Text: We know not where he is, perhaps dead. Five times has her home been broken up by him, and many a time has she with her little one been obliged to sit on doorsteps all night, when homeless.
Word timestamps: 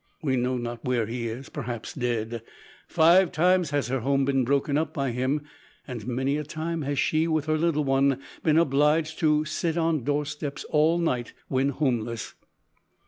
We 0.23 0.35
know 0.35 0.57
not 0.57 0.83
where 0.83 1.05
he 1.05 1.27
is, 1.27 1.49
perhaps 1.49 1.93
dead. 1.93 2.41
Five 2.87 3.31
times 3.31 3.69
has 3.69 3.87
her 3.89 3.99
home 3.99 4.25
been 4.25 4.43
broken 4.43 4.75
up 4.75 4.95
by 4.95 5.11
him, 5.11 5.43
and 5.87 6.07
many 6.07 6.37
a 6.37 6.43
time 6.43 6.81
has 6.81 6.97
she 6.97 7.27
with 7.27 7.45
her 7.45 7.55
little 7.55 7.83
one 7.83 8.19
been 8.43 8.57
obliged 8.57 9.19
to 9.19 9.45
sit 9.45 9.77
on 9.77 10.03
doorsteps 10.03 10.63
all 10.71 10.97
night, 10.97 11.33
when 11.49 11.69
homeless. 11.69 12.33